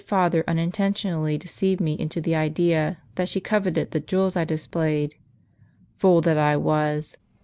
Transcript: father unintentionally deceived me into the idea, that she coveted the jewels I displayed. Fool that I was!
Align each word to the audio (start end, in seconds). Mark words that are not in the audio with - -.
father 0.07 0.43
unintentionally 0.47 1.37
deceived 1.37 1.79
me 1.79 1.93
into 1.93 2.19
the 2.21 2.33
idea, 2.33 2.97
that 3.13 3.29
she 3.29 3.39
coveted 3.39 3.91
the 3.91 3.99
jewels 3.99 4.35
I 4.35 4.45
displayed. 4.45 5.13
Fool 5.95 6.21
that 6.21 6.39
I 6.39 6.57
was! 6.57 7.17